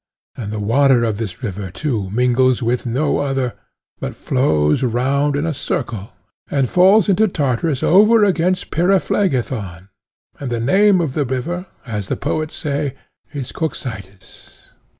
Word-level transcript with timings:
And 0.35 0.51
the 0.51 0.57
water 0.59 1.03
of 1.03 1.17
this 1.17 1.43
river 1.43 1.69
too 1.69 2.09
mingles 2.09 2.63
with 2.63 2.87
no 2.87 3.19
other, 3.19 3.53
but 3.99 4.15
flows 4.15 4.81
round 4.81 5.35
in 5.35 5.45
a 5.45 5.53
circle 5.53 6.13
and 6.49 6.67
falls 6.67 7.07
into 7.07 7.27
Tartarus 7.27 7.83
over 7.83 8.23
against 8.23 8.71
Pyriphlegethon; 8.71 9.89
and 10.39 10.49
the 10.51 10.59
name 10.59 11.01
of 11.01 11.13
the 11.13 11.23
river, 11.23 11.67
as 11.85 12.07
the 12.07 12.17
poets 12.17 12.55
say, 12.55 12.95
is 13.31 13.51
Cocytus. 13.51 14.69